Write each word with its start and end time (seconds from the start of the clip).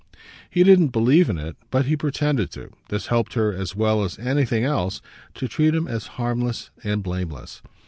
He 0.49 0.63
didn't 0.63 0.87
believe 0.87 1.29
in 1.29 1.37
it, 1.37 1.57
but 1.69 1.85
he 1.85 1.95
pretended 1.95 2.49
to; 2.53 2.71
this 2.89 3.05
helped 3.13 3.35
her 3.35 3.53
as 3.53 3.75
well 3.75 4.03
as 4.03 4.17
anything 4.17 4.63
else 4.63 4.99
to 5.35 5.47
treat 5.47 5.75
him 5.75 5.87
as 5.87 6.07
harmless 6.17 6.71
and 6.83 7.03
blameless. 7.03 7.61